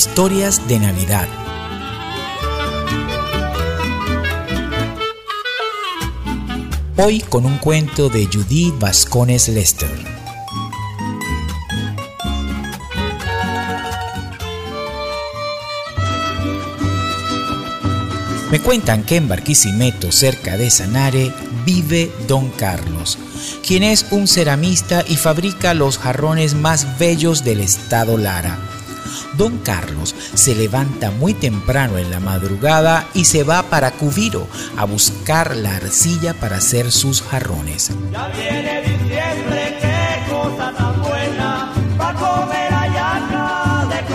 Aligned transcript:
Historias 0.00 0.68
de 0.68 0.78
Navidad. 0.78 1.26
Hoy 6.96 7.18
con 7.18 7.44
un 7.44 7.58
cuento 7.58 8.08
de 8.08 8.26
Judith 8.26 8.78
Vascones 8.78 9.48
Lester. 9.48 9.90
Me 18.52 18.60
cuentan 18.60 19.02
que 19.02 19.16
en 19.16 19.26
Barquisimeto, 19.26 20.12
cerca 20.12 20.56
de 20.56 20.70
Sanare, 20.70 21.32
vive 21.66 22.12
Don 22.28 22.50
Carlos, 22.50 23.18
quien 23.66 23.82
es 23.82 24.06
un 24.12 24.28
ceramista 24.28 25.02
y 25.08 25.16
fabrica 25.16 25.74
los 25.74 25.98
jarrones 25.98 26.54
más 26.54 27.00
bellos 27.00 27.42
del 27.42 27.58
estado 27.58 28.16
Lara. 28.16 28.77
Don 29.38 29.58
Carlos 29.58 30.16
se 30.34 30.56
levanta 30.56 31.12
muy 31.12 31.32
temprano 31.32 31.96
en 31.96 32.10
la 32.10 32.18
madrugada 32.18 33.06
y 33.14 33.24
se 33.24 33.44
va 33.44 33.62
para 33.62 33.92
Cubiro 33.92 34.48
a 34.76 34.84
buscar 34.84 35.54
la 35.54 35.76
arcilla 35.76 36.34
para 36.34 36.56
hacer 36.56 36.90
sus 36.90 37.22
jarrones. 37.22 37.92
Ya 38.10 38.26
viene 38.28 38.82
diciembre, 38.82 39.78
qué 39.80 40.28
cosa 40.28 40.74
tan 40.76 41.00
buena, 41.02 41.72
comer 42.18 42.72
de 43.88 44.08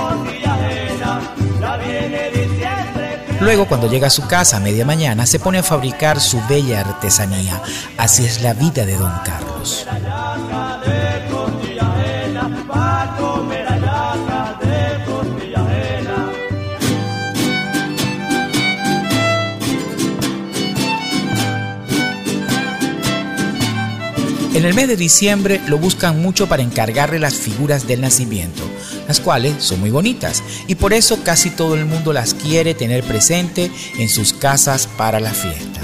Ya 1.61 1.77
viene 1.77 2.29
diciembre. 2.29 3.19
Luego, 3.39 3.65
cuando 3.65 3.89
llega 3.89 4.07
a 4.07 4.09
su 4.09 4.27
casa 4.27 4.57
a 4.57 4.59
media 4.59 4.85
mañana, 4.85 5.25
se 5.25 5.39
pone 5.39 5.59
a 5.59 5.63
fabricar 5.63 6.19
su 6.19 6.41
bella 6.49 6.81
artesanía. 6.81 7.61
Así 7.97 8.25
es 8.25 8.41
la 8.41 8.53
vida 8.53 8.85
de 8.85 8.97
Don 8.97 9.13
Carlos. 9.23 9.87
En 24.53 24.65
el 24.65 24.75
mes 24.75 24.87
de 24.87 24.95
diciembre 24.95 25.59
lo 25.67 25.79
buscan 25.79 26.21
mucho 26.21 26.47
para 26.47 26.61
encargarle 26.61 27.17
las 27.17 27.33
figuras 27.33 27.87
del 27.87 28.01
nacimiento, 28.01 28.61
las 29.07 29.19
cuales 29.19 29.63
son 29.63 29.79
muy 29.79 29.89
bonitas 29.89 30.43
y 30.67 30.75
por 30.75 30.93
eso 30.93 31.23
casi 31.23 31.49
todo 31.49 31.73
el 31.73 31.85
mundo 31.85 32.13
las 32.13 32.35
quiere 32.35 32.75
tener 32.75 33.03
presente 33.03 33.71
en 33.97 34.09
sus 34.09 34.31
casas 34.31 34.87
para 34.95 35.19
la 35.19 35.31
fiesta. 35.31 35.81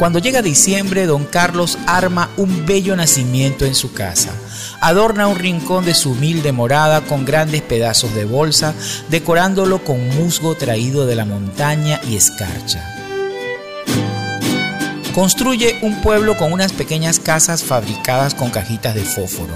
Cuando 0.00 0.18
llega 0.18 0.42
diciembre, 0.42 1.06
don 1.06 1.24
Carlos 1.24 1.78
arma 1.86 2.28
un 2.36 2.66
bello 2.66 2.96
nacimiento 2.96 3.64
en 3.66 3.76
su 3.76 3.92
casa. 3.92 4.32
Adorna 4.80 5.28
un 5.28 5.38
rincón 5.38 5.84
de 5.84 5.94
su 5.94 6.12
humilde 6.12 6.50
morada 6.50 7.02
con 7.02 7.24
grandes 7.24 7.62
pedazos 7.62 8.14
de 8.16 8.24
bolsa, 8.24 8.74
decorándolo 9.10 9.84
con 9.84 10.08
musgo 10.08 10.56
traído 10.56 11.06
de 11.06 11.14
la 11.14 11.24
montaña 11.24 12.00
y 12.08 12.16
escarcha. 12.16 12.97
Construye 15.18 15.80
un 15.82 16.00
pueblo 16.00 16.36
con 16.36 16.52
unas 16.52 16.72
pequeñas 16.72 17.18
casas 17.18 17.64
fabricadas 17.64 18.36
con 18.36 18.50
cajitas 18.50 18.94
de 18.94 19.02
fósforo, 19.02 19.52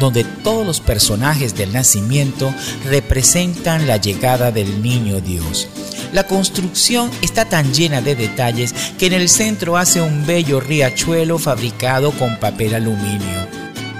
donde 0.00 0.24
todos 0.24 0.66
los 0.66 0.80
personajes 0.80 1.54
del 1.54 1.70
nacimiento 1.74 2.50
representan 2.86 3.86
la 3.86 3.98
llegada 3.98 4.52
del 4.52 4.80
niño 4.80 5.20
Dios. 5.20 5.68
La 6.14 6.26
construcción 6.26 7.10
está 7.20 7.44
tan 7.44 7.74
llena 7.74 8.00
de 8.00 8.16
detalles 8.16 8.72
que 8.98 9.08
en 9.08 9.12
el 9.12 9.28
centro 9.28 9.76
hace 9.76 10.00
un 10.00 10.24
bello 10.24 10.60
riachuelo 10.60 11.36
fabricado 11.38 12.10
con 12.12 12.40
papel 12.40 12.74
aluminio. 12.74 13.46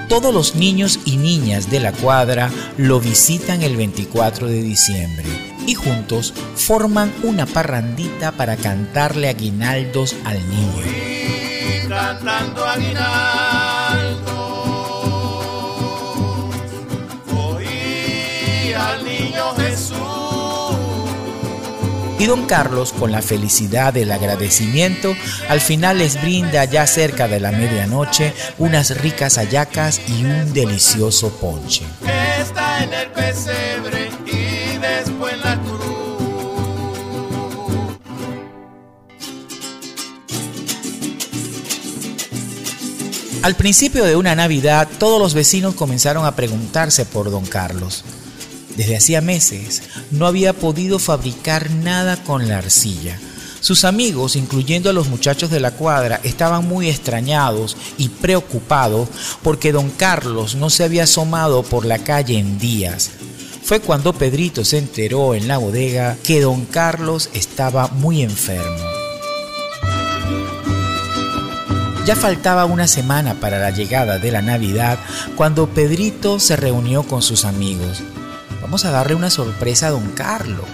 Todos 0.08 0.33
los 0.33 0.55
niños 0.55 1.00
y 1.05 1.19
niñas 1.19 1.70
de 1.70 1.81
la 1.81 1.92
cuadra 1.92 2.50
lo 2.78 3.00
visitan 3.00 3.62
el 3.62 3.77
24 3.77 4.47
de 4.47 4.62
diciembre 4.62 5.55
y 5.67 5.75
juntos 5.75 6.33
forman 6.55 7.12
una 7.22 7.47
parrandita 7.47 8.33
para 8.33 8.56
cantarle 8.56 9.28
aguinaldos 9.28 10.16
al 10.25 10.38
niño. 10.49 10.82
cantando 11.88 12.65
aguinaldo, 12.65 14.37
al 18.78 19.05
niño 19.05 19.55
Jesús. 19.56 19.97
Y 22.19 22.25
don 22.25 22.47
Carlos, 22.47 22.94
con 22.94 23.12
la 23.12 23.21
felicidad 23.21 23.93
del 23.93 24.10
agradecimiento, 24.10 25.15
al 25.50 25.60
final 25.60 25.99
les 25.99 26.21
brinda 26.21 26.65
ya 26.65 26.87
cerca 26.87 27.28
de 27.28 27.41
la 27.41 27.53
medianoche 27.53 28.32
unas 28.59 28.99
ricas 29.03 29.37
hallacas 29.37 30.00
y 30.09 30.25
un 30.25 30.55
delicioso 30.55 31.31
ponche. 31.31 31.84
Está 32.41 32.84
en 32.84 32.93
el 32.94 33.09
pesebre 33.09 34.09
y 34.26 34.78
después 34.78 35.16
Al 43.46 43.54
principio 43.54 44.04
de 44.04 44.16
una 44.16 44.34
Navidad, 44.34 44.88
todos 44.98 45.20
los 45.20 45.32
vecinos 45.32 45.76
comenzaron 45.76 46.26
a 46.26 46.34
preguntarse 46.34 47.04
por 47.04 47.30
don 47.30 47.46
Carlos. 47.46 48.02
Desde 48.76 48.96
hacía 48.96 49.20
meses 49.20 49.84
no 50.10 50.26
había 50.26 50.52
podido 50.52 50.98
fabricar 50.98 51.70
nada 51.70 52.16
con 52.24 52.48
la 52.48 52.58
arcilla. 52.58 53.20
Sus 53.60 53.84
amigos, 53.84 54.34
incluyendo 54.34 54.90
a 54.90 54.92
los 54.92 55.06
muchachos 55.06 55.48
de 55.48 55.60
la 55.60 55.70
cuadra, 55.70 56.20
estaban 56.24 56.66
muy 56.66 56.88
extrañados 56.88 57.76
y 57.98 58.08
preocupados 58.08 59.08
porque 59.44 59.70
don 59.70 59.90
Carlos 59.90 60.56
no 60.56 60.68
se 60.68 60.82
había 60.82 61.04
asomado 61.04 61.62
por 61.62 61.86
la 61.86 61.98
calle 61.98 62.40
en 62.40 62.58
días. 62.58 63.12
Fue 63.62 63.78
cuando 63.78 64.12
Pedrito 64.12 64.64
se 64.64 64.78
enteró 64.78 65.36
en 65.36 65.46
la 65.46 65.58
bodega 65.58 66.16
que 66.24 66.40
don 66.40 66.64
Carlos 66.64 67.30
estaba 67.32 67.86
muy 67.86 68.22
enfermo. 68.22 68.95
Ya 72.06 72.15
faltaba 72.15 72.67
una 72.67 72.87
semana 72.87 73.34
para 73.34 73.59
la 73.59 73.72
llegada 73.72 74.21
de 74.21 74.31
la 74.31 74.41
Navidad 74.41 74.97
cuando 75.34 75.69
Pedrito 75.69 76.39
se 76.39 76.55
reunió 76.55 77.03
con 77.03 77.21
sus 77.21 77.44
amigos. 77.44 78.00
Vamos 78.62 78.84
a 78.84 78.93
darle 78.93 79.17
una 79.17 79.28
sorpresa 79.28 79.89
a 79.89 79.91
don 79.91 80.12
Carlos. 80.12 80.67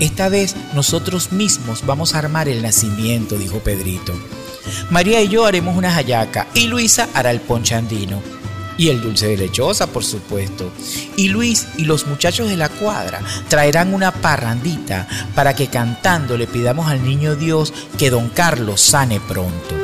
Esta 0.00 0.30
vez 0.30 0.56
nosotros 0.72 1.32
mismos 1.32 1.84
vamos 1.84 2.14
a 2.14 2.20
armar 2.20 2.48
el 2.48 2.62
nacimiento, 2.62 3.36
dijo 3.36 3.58
Pedrito. 3.58 4.14
María 4.88 5.20
y 5.20 5.28
yo 5.28 5.44
haremos 5.44 5.76
una 5.76 5.94
hallaca 5.94 6.46
y 6.54 6.66
Luisa 6.66 7.10
hará 7.12 7.30
el 7.30 7.42
ponchandino. 7.42 8.22
Y 8.78 8.88
el 8.88 9.02
dulce 9.02 9.28
de 9.28 9.36
lechosa, 9.36 9.86
por 9.88 10.02
supuesto. 10.02 10.72
Y 11.16 11.28
Luis 11.28 11.66
y 11.76 11.84
los 11.84 12.06
muchachos 12.06 12.48
de 12.48 12.56
la 12.56 12.70
cuadra 12.70 13.20
traerán 13.48 13.92
una 13.92 14.12
parrandita 14.12 15.06
para 15.34 15.54
que 15.54 15.66
cantando 15.66 16.38
le 16.38 16.46
pidamos 16.46 16.88
al 16.88 17.04
niño 17.04 17.36
Dios 17.36 17.74
que 17.98 18.08
don 18.08 18.30
Carlos 18.30 18.80
sane 18.80 19.20
pronto. 19.20 19.83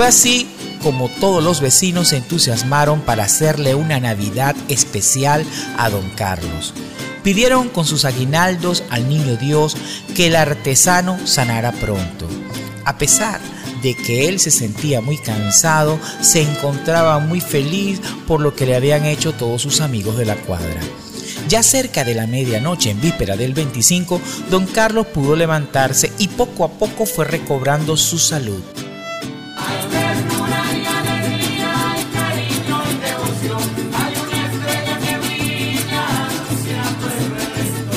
Fue 0.00 0.08
así 0.08 0.48
como 0.82 1.10
todos 1.10 1.44
los 1.44 1.60
vecinos 1.60 2.08
se 2.08 2.16
entusiasmaron 2.16 3.02
para 3.02 3.24
hacerle 3.24 3.74
una 3.74 4.00
Navidad 4.00 4.56
especial 4.70 5.44
a 5.76 5.90
don 5.90 6.08
Carlos. 6.16 6.72
Pidieron 7.22 7.68
con 7.68 7.84
sus 7.84 8.06
aguinaldos 8.06 8.82
al 8.88 9.10
niño 9.10 9.36
Dios 9.36 9.76
que 10.16 10.28
el 10.28 10.36
artesano 10.36 11.18
sanara 11.26 11.72
pronto. 11.72 12.26
A 12.86 12.96
pesar 12.96 13.42
de 13.82 13.94
que 13.94 14.26
él 14.26 14.40
se 14.40 14.50
sentía 14.50 15.02
muy 15.02 15.18
cansado, 15.18 16.00
se 16.22 16.40
encontraba 16.40 17.18
muy 17.18 17.42
feliz 17.42 18.00
por 18.26 18.40
lo 18.40 18.56
que 18.56 18.64
le 18.64 18.76
habían 18.76 19.04
hecho 19.04 19.34
todos 19.34 19.60
sus 19.60 19.82
amigos 19.82 20.16
de 20.16 20.24
la 20.24 20.36
cuadra. 20.36 20.80
Ya 21.46 21.62
cerca 21.62 22.04
de 22.04 22.14
la 22.14 22.26
medianoche, 22.26 22.88
en 22.88 23.02
víspera 23.02 23.36
del 23.36 23.52
25, 23.52 24.18
don 24.48 24.64
Carlos 24.64 25.08
pudo 25.08 25.36
levantarse 25.36 26.10
y 26.16 26.28
poco 26.28 26.64
a 26.64 26.70
poco 26.70 27.04
fue 27.04 27.26
recobrando 27.26 27.98
su 27.98 28.18
salud. 28.18 28.62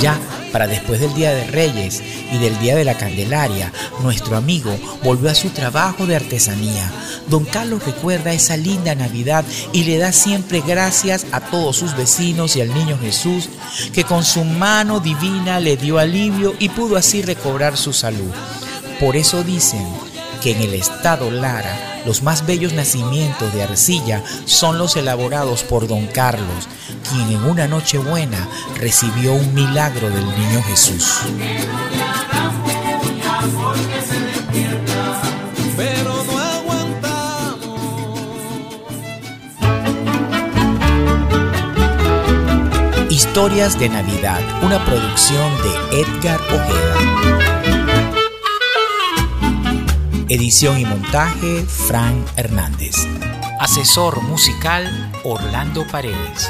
Ya 0.04 0.20
para 0.52 0.68
después 0.68 1.00
del 1.00 1.14
Día 1.14 1.34
de 1.34 1.46
Reyes 1.46 2.04
y 2.30 2.38
del 2.38 2.60
Día 2.60 2.76
de 2.76 2.84
la 2.84 2.98
Candelaria, 2.98 3.72
nuestro 4.02 4.36
amigo 4.36 4.78
volvió 5.02 5.32
a 5.32 5.34
su 5.34 5.50
trabajo 5.52 6.06
de 6.06 6.18
artesanía. 6.18 6.92
Don 7.30 7.46
Carlos 7.46 7.86
recuerda 7.86 8.34
esa 8.34 8.58
linda 8.58 8.96
Navidad 8.96 9.46
y 9.72 9.86
le 9.86 9.98
da 9.98 10.12
siempre 10.12 10.60
gracias 10.60 11.26
a 11.32 11.40
todos 11.40 11.78
sus 11.78 11.96
vecinos 11.96 12.58
y 12.58 12.62
al 12.62 12.74
niño 12.74 13.00
Jesús, 13.02 13.48
que 13.94 14.04
con 14.04 14.26
su 14.26 14.44
mano 14.44 15.00
divina 15.00 15.62
le 15.62 15.78
dio 15.78 16.00
alivio 16.00 16.54
y 16.60 16.68
pudo 16.68 16.98
así 16.98 17.22
recobrar 17.22 17.78
su 17.78 17.94
salud. 17.94 18.34
Por 19.00 19.16
eso 19.16 19.42
dicen 19.42 19.88
que 20.42 20.52
en 20.52 20.64
el 20.64 20.74
estado 20.74 21.32
Lara 21.32 21.94
los 22.06 22.22
más 22.22 22.46
bellos 22.46 22.74
nacimientos 22.74 23.54
de 23.54 23.64
arcilla 23.64 24.22
son 24.44 24.78
los 24.78 24.98
elaborados 24.98 25.64
por 25.64 25.88
don 25.88 26.08
Carlos, 26.08 26.68
quien 27.10 27.30
en 27.32 27.44
una 27.44 27.68
noche 27.68 27.98
buena 27.98 28.48
recibió 28.80 29.34
un 29.34 29.54
milagro 29.54 30.10
del 30.10 30.26
niño 30.26 30.64
Jesús. 30.64 31.22
Historias 43.10 43.80
de 43.80 43.90
Navidad, 43.90 44.42
una 44.64 44.84
producción 44.86 45.52
de 45.64 46.02
Edgar 46.02 46.40
Ojeda. 46.42 47.14
Edición 50.30 50.80
y 50.80 50.86
montaje, 50.86 51.64
Frank 51.68 52.28
Hernández. 52.36 52.96
Asesor 53.60 54.22
musical, 54.24 55.12
Orlando 55.24 55.86
Paredes. 55.88 56.50